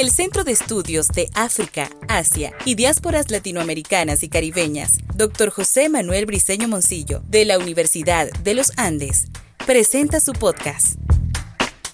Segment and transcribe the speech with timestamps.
[0.00, 5.50] El Centro de Estudios de África, Asia y Diásporas Latinoamericanas y Caribeñas, Dr.
[5.50, 9.26] José Manuel Briceño Moncillo, de la Universidad de los Andes,
[9.66, 10.98] presenta su podcast,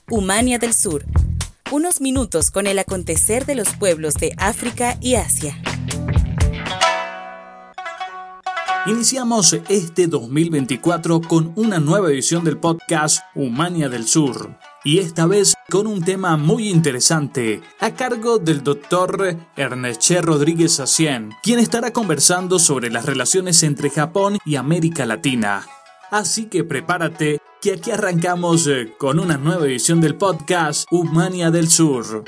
[0.08, 1.04] Humania del Sur.
[1.72, 5.60] Unos minutos con el acontecer de los pueblos de África y Asia.
[8.86, 14.56] Iniciamos este 2024 con una nueva edición del podcast Humania del Sur
[14.86, 21.32] y esta vez con un tema muy interesante a cargo del doctor Ernesto Rodríguez Acien,
[21.42, 25.66] quien estará conversando sobre las relaciones entre Japón y América Latina.
[26.12, 31.68] Así que prepárate que aquí arrancamos eh, con una nueva edición del podcast Humania del
[31.68, 32.22] Sur.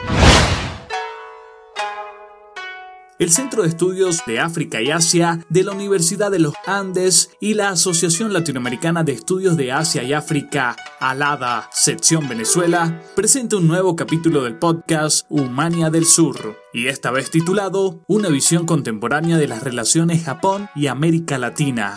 [3.18, 7.54] el Centro de Estudios de África y Asia de la Universidad de los Andes y
[7.54, 13.95] la Asociación Latinoamericana de Estudios de Asia y África, ALADA, sección Venezuela, presenta un nuevo
[13.95, 19.63] capítulo del podcast Humania del Sur, y esta vez titulado Una visión contemporánea de las
[19.63, 21.96] relaciones Japón y América Latina.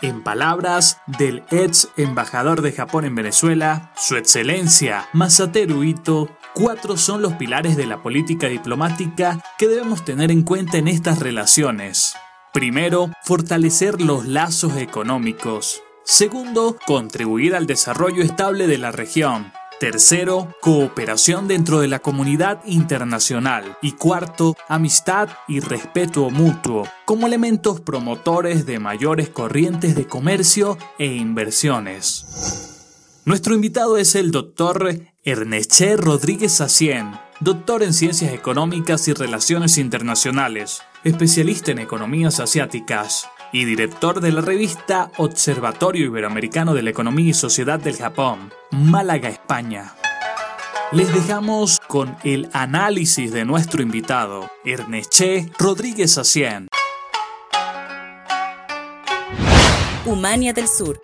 [0.00, 7.20] En palabras del ex embajador de Japón en Venezuela, Su Excelencia Masateru Ito, Cuatro son
[7.20, 12.14] los pilares de la política diplomática que debemos tener en cuenta en estas relaciones.
[12.54, 15.82] Primero, fortalecer los lazos económicos.
[16.08, 19.52] Segundo, contribuir al desarrollo estable de la región.
[19.80, 23.76] Tercero, cooperación dentro de la comunidad internacional.
[23.82, 31.06] Y cuarto, amistad y respeto mutuo, como elementos promotores de mayores corrientes de comercio e
[31.06, 32.24] inversiones.
[33.24, 40.82] Nuestro invitado es el doctor Erneché Rodríguez Sacien, doctor en Ciencias Económicas y Relaciones Internacionales,
[41.02, 47.34] especialista en economías asiáticas y director de la revista Observatorio Iberoamericano de la Economía y
[47.34, 49.94] Sociedad del Japón, Málaga, España.
[50.92, 56.68] Les dejamos con el análisis de nuestro invitado, Erneché Rodríguez Sacien.
[60.04, 61.00] Humania del Sur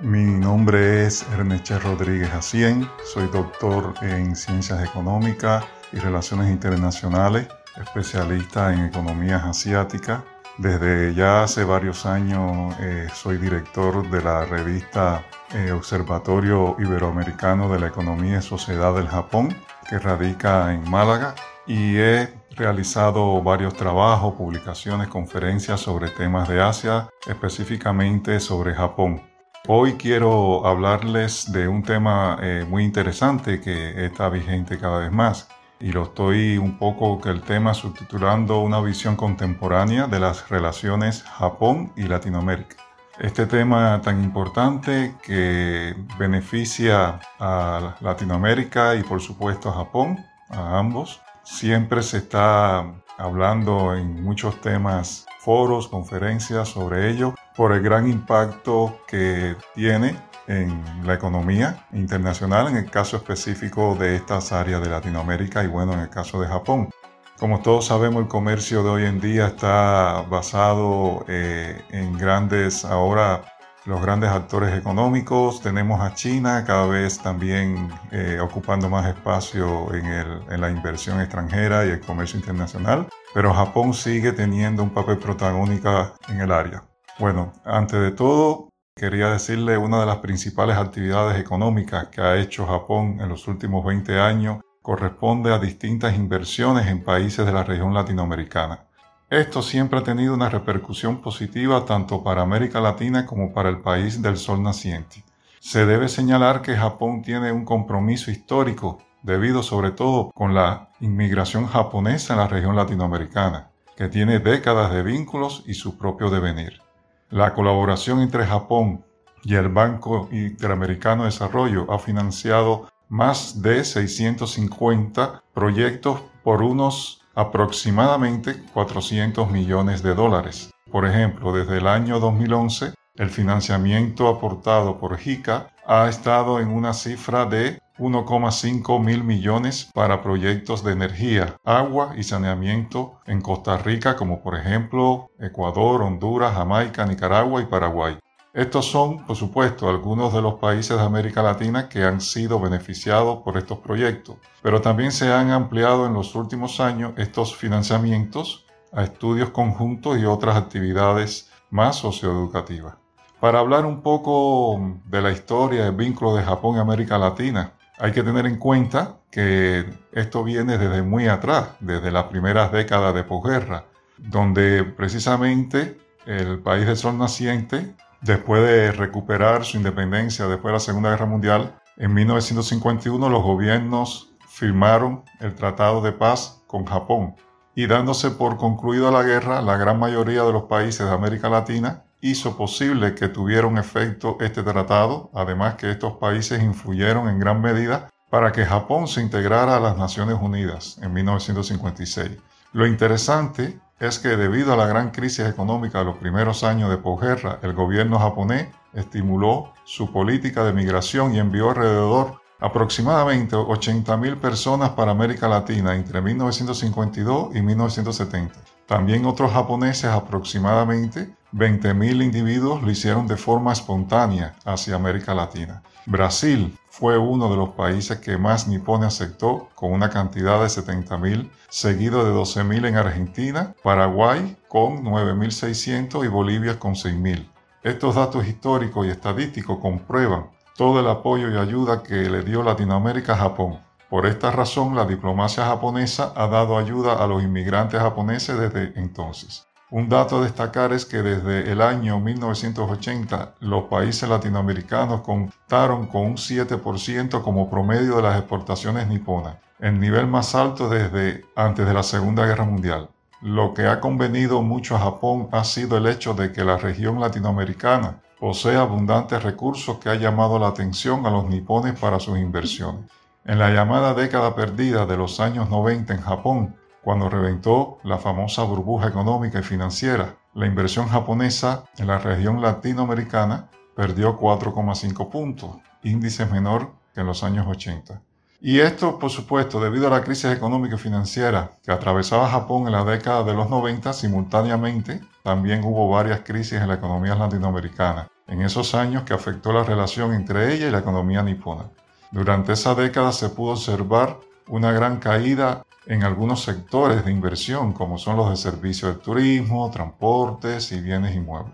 [0.00, 7.46] mi nombre es Ernesto Rodríguez Acien, soy doctor en Ciencias Económicas y Relaciones Internacionales,
[7.80, 10.22] especialista en economías asiáticas.
[10.58, 17.80] Desde ya hace varios años eh, soy director de la revista eh, Observatorio Iberoamericano de
[17.80, 19.52] la Economía y Sociedad del Japón,
[19.88, 21.34] que radica en Málaga,
[21.66, 29.22] y he realizado varios trabajos, publicaciones, conferencias sobre temas de Asia, específicamente sobre Japón.
[29.66, 35.48] Hoy quiero hablarles de un tema eh, muy interesante que está vigente cada vez más
[35.80, 41.22] y lo estoy un poco que el tema subtitulando una visión contemporánea de las relaciones
[41.24, 42.76] Japón y Latinoamérica.
[43.18, 51.20] Este tema tan importante que beneficia a Latinoamérica y por supuesto a Japón, a ambos,
[51.44, 52.84] siempre se está
[53.16, 60.16] hablando en muchos temas, foros, conferencias sobre ello, por el gran impacto que tiene
[60.46, 65.94] en la economía internacional, en el caso específico de estas áreas de Latinoamérica y bueno,
[65.94, 66.90] en el caso de Japón.
[67.38, 73.42] Como todos sabemos, el comercio de hoy en día está basado eh, en grandes, ahora
[73.86, 75.60] los grandes actores económicos.
[75.60, 81.84] Tenemos a China cada vez también eh, ocupando más espacio en, en la inversión extranjera
[81.84, 86.84] y el comercio internacional, pero Japón sigue teniendo un papel protagónico en el área.
[87.18, 92.64] Bueno, antes de todo, quería decirle una de las principales actividades económicas que ha hecho
[92.64, 97.92] Japón en los últimos 20 años corresponde a distintas inversiones en países de la región
[97.92, 98.86] latinoamericana.
[99.28, 104.22] Esto siempre ha tenido una repercusión positiva tanto para América Latina como para el país
[104.22, 105.24] del sol naciente.
[105.58, 111.66] Se debe señalar que Japón tiene un compromiso histórico debido sobre todo con la inmigración
[111.66, 116.83] japonesa en la región latinoamericana, que tiene décadas de vínculos y su propio devenir.
[117.30, 119.04] La colaboración entre Japón
[119.42, 128.62] y el Banco Interamericano de Desarrollo ha financiado más de 650 proyectos por unos aproximadamente
[128.72, 130.70] 400 millones de dólares.
[130.90, 136.92] Por ejemplo, desde el año 2011, el financiamiento aportado por JICA ha estado en una
[136.94, 144.16] cifra de 1,5 mil millones para proyectos de energía, agua y saneamiento en Costa Rica,
[144.16, 148.18] como por ejemplo Ecuador, Honduras, Jamaica, Nicaragua y Paraguay.
[148.52, 153.42] Estos son, por supuesto, algunos de los países de América Latina que han sido beneficiados
[153.44, 159.02] por estos proyectos, pero también se han ampliado en los últimos años estos financiamientos a
[159.04, 162.94] estudios conjuntos y otras actividades más socioeducativas.
[163.40, 168.12] Para hablar un poco de la historia del vínculo de Japón y América Latina, Hay
[168.12, 173.22] que tener en cuenta que esto viene desde muy atrás, desde las primeras décadas de
[173.22, 173.84] posguerra,
[174.18, 180.80] donde precisamente el país del sol naciente, después de recuperar su independencia después de la
[180.80, 187.36] Segunda Guerra Mundial, en 1951 los gobiernos firmaron el Tratado de Paz con Japón
[187.76, 192.04] y dándose por concluida la guerra, la gran mayoría de los países de América Latina
[192.24, 197.60] hizo posible que tuviera un efecto este tratado, además que estos países influyeron en gran
[197.60, 202.30] medida para que Japón se integrara a las Naciones Unidas en 1956.
[202.72, 206.96] Lo interesante es que debido a la gran crisis económica de los primeros años de
[206.96, 214.90] posguerra, el gobierno japonés estimuló su política de migración y envió alrededor aproximadamente 80.000 personas
[214.90, 218.54] para América Latina entre 1952 y 1970.
[218.86, 225.84] También otros japoneses, aproximadamente 20.000 individuos, lo hicieron de forma espontánea hacia América Latina.
[226.04, 231.48] Brasil fue uno de los países que más nipones aceptó, con una cantidad de 70.000,
[231.68, 237.48] seguido de 12.000 en Argentina, Paraguay con 9.600 y Bolivia con 6.000.
[237.84, 240.46] Estos datos históricos y estadísticos comprueban
[240.76, 243.78] todo el apoyo y ayuda que le dio Latinoamérica a Japón.
[244.10, 249.68] Por esta razón, la diplomacia japonesa ha dado ayuda a los inmigrantes japoneses desde entonces.
[249.90, 256.22] Un dato a destacar es que desde el año 1980 los países latinoamericanos contaron con
[256.22, 261.94] un 7% como promedio de las exportaciones niponas, el nivel más alto desde antes de
[261.94, 263.10] la Segunda Guerra Mundial.
[263.42, 267.20] Lo que ha convenido mucho a Japón ha sido el hecho de que la región
[267.20, 273.04] latinoamericana posee abundantes recursos que ha llamado la atención a los nipones para sus inversiones.
[273.44, 278.62] En la llamada década perdida de los años 90 en Japón, cuando reventó la famosa
[278.62, 286.46] burbuja económica y financiera, la inversión japonesa en la región latinoamericana perdió 4,5 puntos, índice
[286.46, 288.22] menor que en los años 80.
[288.60, 292.92] Y esto, por supuesto, debido a la crisis económica y financiera que atravesaba Japón en
[292.92, 298.62] la década de los 90, simultáneamente también hubo varias crisis en la economía latinoamericana, en
[298.62, 301.90] esos años que afectó la relación entre ella y la economía nipona.
[302.30, 308.18] Durante esa década se pudo observar una gran caída en algunos sectores de inversión, como
[308.18, 311.72] son los de servicios de turismo, transportes y bienes inmuebles.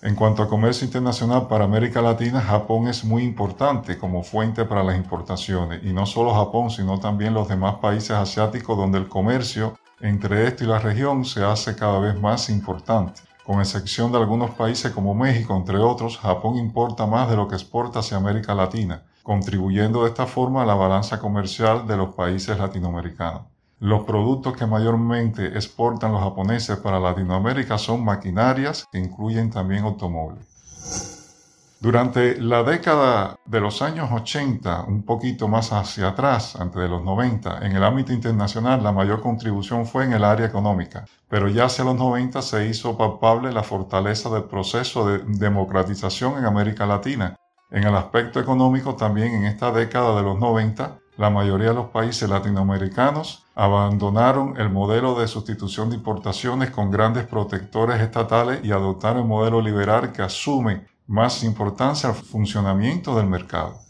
[0.00, 4.84] En cuanto a comercio internacional para América Latina, Japón es muy importante como fuente para
[4.84, 9.78] las importaciones, y no solo Japón, sino también los demás países asiáticos donde el comercio
[10.00, 13.22] entre esto y la región se hace cada vez más importante.
[13.44, 17.54] Con excepción de algunos países como México, entre otros, Japón importa más de lo que
[17.54, 22.56] exporta hacia América Latina contribuyendo de esta forma a la balanza comercial de los países
[22.58, 23.42] latinoamericanos.
[23.80, 30.46] Los productos que mayormente exportan los japoneses para Latinoamérica son maquinarias que incluyen también automóviles.
[31.80, 37.02] Durante la década de los años 80, un poquito más hacia atrás, antes de los
[37.02, 41.66] 90, en el ámbito internacional la mayor contribución fue en el área económica, pero ya
[41.66, 47.36] hacia los 90 se hizo palpable la fortaleza del proceso de democratización en América Latina,
[47.74, 51.88] en el aspecto económico, también en esta década de los 90, la mayoría de los
[51.88, 59.22] países latinoamericanos abandonaron el modelo de sustitución de importaciones con grandes protectores estatales y adoptaron
[59.22, 63.80] el modelo liberal que asume más importancia al funcionamiento del mercado.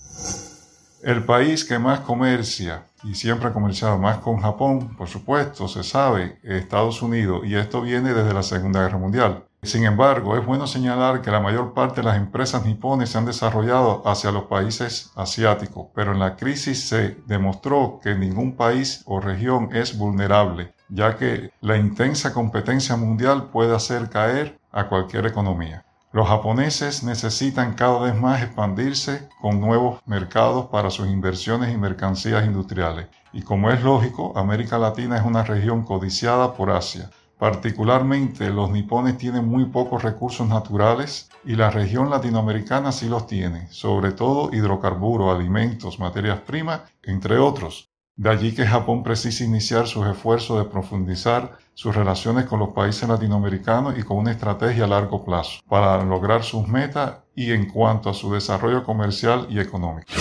[1.03, 5.83] El país que más comercia y siempre ha comerciado más con Japón, por supuesto, se
[5.83, 9.45] sabe, Estados Unidos, y esto viene desde la Segunda Guerra Mundial.
[9.65, 13.25] Sin embargo, es bueno señalar que la mayor parte de las empresas nipones se han
[13.25, 19.21] desarrollado hacia los países asiáticos, pero en la crisis se demostró que ningún país o
[19.21, 25.87] región es vulnerable, ya que la intensa competencia mundial puede hacer caer a cualquier economía.
[26.13, 32.45] Los japoneses necesitan cada vez más expandirse con nuevos mercados para sus inversiones y mercancías
[32.45, 33.07] industriales.
[33.33, 37.11] Y como es lógico, América Latina es una región codiciada por Asia.
[37.39, 43.69] Particularmente los nipones tienen muy pocos recursos naturales y la región latinoamericana sí los tiene,
[43.71, 47.91] sobre todo hidrocarburos, alimentos, materias primas, entre otros.
[48.17, 53.09] De allí que Japón precisa iniciar sus esfuerzos de profundizar sus relaciones con los países
[53.09, 58.11] latinoamericanos y con una estrategia a largo plazo para lograr sus metas y en cuanto
[58.11, 60.13] a su desarrollo comercial y económico.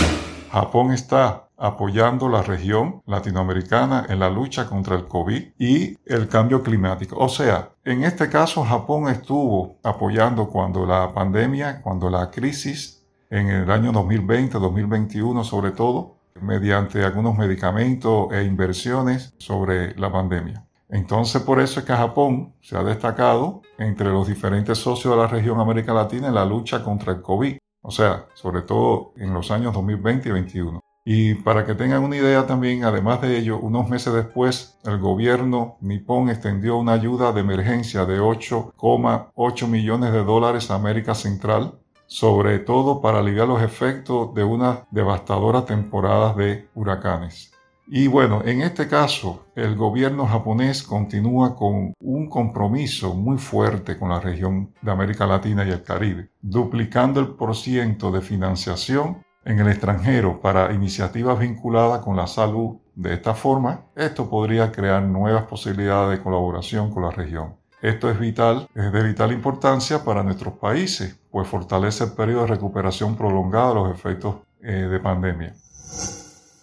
[0.52, 6.64] Japón está apoyando la región latinoamericana en la lucha contra el COVID y el cambio
[6.64, 7.18] climático.
[7.18, 13.50] O sea, en este caso Japón estuvo apoyando cuando la pandemia, cuando la crisis en
[13.50, 20.66] el año 2020, 2021 sobre todo, mediante algunos medicamentos e inversiones sobre la pandemia.
[20.90, 25.28] Entonces por eso es que Japón se ha destacado entre los diferentes socios de la
[25.28, 27.58] región América Latina en la lucha contra el COVID.
[27.86, 30.80] o sea, sobre todo en los años 2020 y 2021.
[31.06, 35.78] Y para que tengan una idea también, además de ello, unos meses después, el gobierno
[35.82, 41.74] nipón extendió una ayuda de emergencia de 8,8 millones de dólares a América Central,
[42.06, 47.52] sobre todo para aliviar los efectos de unas devastadoras temporadas de huracanes.
[47.86, 54.08] Y bueno, en este caso, el gobierno japonés continúa con un compromiso muy fuerte con
[54.10, 59.68] la región de América Latina y el Caribe, duplicando el porciento de financiación en el
[59.68, 62.78] extranjero para iniciativas vinculadas con la salud.
[62.96, 67.56] De esta forma, esto podría crear nuevas posibilidades de colaboración con la región.
[67.82, 72.48] Esto es vital, es de vital importancia para nuestros países, pues fortalece el periodo de
[72.48, 75.54] recuperación prolongada de los efectos eh, de pandemia.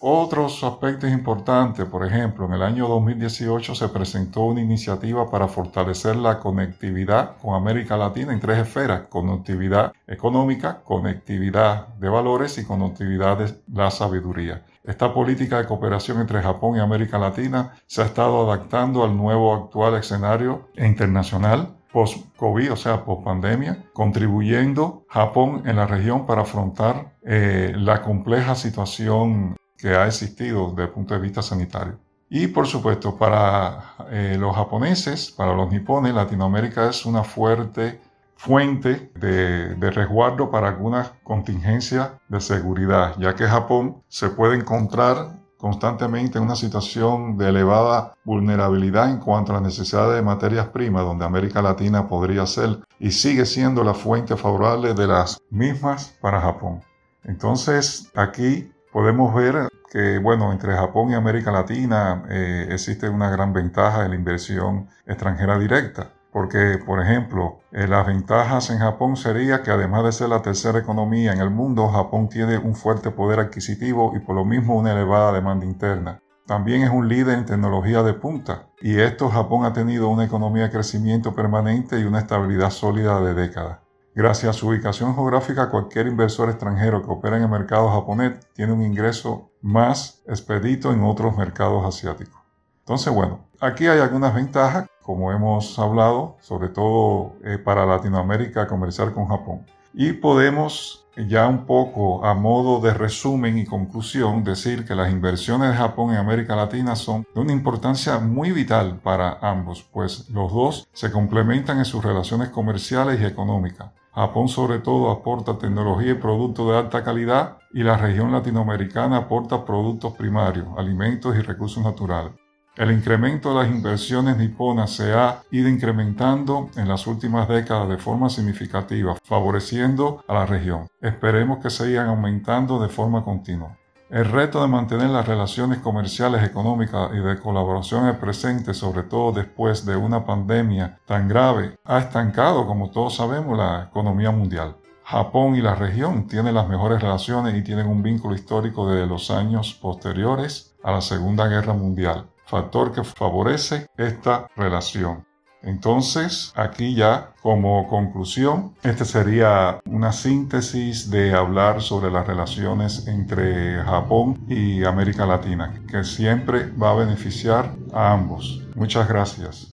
[0.02, 6.16] Otros aspectos importantes, por ejemplo, en el año 2018 se presentó una iniciativa para fortalecer
[6.16, 13.37] la conectividad con América Latina en tres esferas, conectividad económica, conectividad de valores y conectividad
[13.37, 14.64] de la sabiduría.
[14.85, 19.54] Esta política de cooperación entre Japón y América Latina se ha estado adaptando al nuevo
[19.54, 27.75] actual escenario internacional post-COVID, o sea, post-pandemia, contribuyendo Japón en la región para afrontar eh,
[27.76, 31.99] la compleja situación que ha existido desde el punto de vista sanitario.
[32.28, 38.00] Y por supuesto, para eh, los japoneses, para los nipones, Latinoamérica es una fuerte
[38.37, 45.40] fuente de, de, resguardo para algunas contingencias de seguridad, ya que Japón se puede encontrar
[45.58, 51.04] constantemente en una situación de elevada vulnerabilidad en cuanto a la necesidad de materias primas,
[51.04, 56.40] donde América Latina podría ser y sigue siendo la fuente favorable de las mismas para
[56.40, 56.80] Japón.
[57.25, 63.52] Entonces, aquí podemos ver que, bueno, entre Japón y América Latina eh, existe una gran
[63.52, 66.12] ventaja en la inversión extranjera directa.
[66.32, 70.78] Porque, por ejemplo, eh, las ventajas en Japón sería que además de ser la tercera
[70.78, 74.92] economía en el mundo, Japón tiene un fuerte poder adquisitivo y por lo mismo una
[74.92, 76.20] elevada demanda interna.
[76.47, 80.64] También es un líder en tecnología de punta y esto Japón ha tenido una economía
[80.64, 83.78] de crecimiento permanente y una estabilidad sólida de décadas.
[84.14, 88.73] Gracias a su ubicación geográfica, cualquier inversor extranjero que opera en el mercado japonés tiene
[88.73, 92.40] un ingreso más expedito en otros mercados asiáticos.
[92.81, 99.12] Entonces, bueno, aquí hay algunas ventajas, como hemos hablado, sobre todo eh, para Latinoamérica comerciar
[99.12, 99.67] con Japón.
[99.93, 105.71] Y podemos ya un poco a modo de resumen y conclusión decir que las inversiones
[105.71, 110.52] de Japón en América Latina son de una importancia muy vital para ambos, pues los
[110.52, 113.90] dos se complementan en sus relaciones comerciales y económicas.
[114.12, 119.64] Japón sobre todo aporta tecnología y productos de alta calidad y la región latinoamericana aporta
[119.64, 122.33] productos primarios, alimentos y recursos naturales.
[122.76, 127.99] El incremento de las inversiones niponas se ha ido incrementando en las últimas décadas de
[127.99, 130.87] forma significativa, favoreciendo a la región.
[131.00, 133.79] Esperemos que sigan aumentando de forma continua.
[134.11, 139.31] El reto de mantener las relaciones comerciales, económicas y de colaboración es presente, sobre todo
[139.31, 144.76] después de una pandemia tan grave, ha estancado, como todos sabemos, la economía mundial.
[145.05, 149.31] Japón y la región tienen las mejores relaciones y tienen un vínculo histórico desde los
[149.31, 155.29] años posteriores a la Segunda Guerra Mundial, factor que favorece esta relación.
[155.62, 163.83] Entonces, aquí ya como conclusión, este sería una síntesis de hablar sobre las relaciones entre
[163.83, 168.62] Japón y América Latina, que siempre va a beneficiar a ambos.
[168.75, 169.71] Muchas gracias.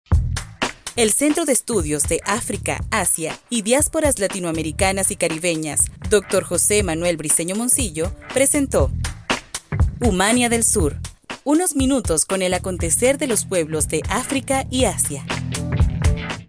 [0.97, 6.45] El Centro de Estudios de África, Asia y Diásporas Latinoamericanas y Caribeñas, Dr.
[6.45, 8.93] José Manuel Briceño Moncillo, presentó
[10.01, 10.97] Humania del Sur,
[11.45, 15.27] unos minutos con el acontecer de los pueblos de África y Asia.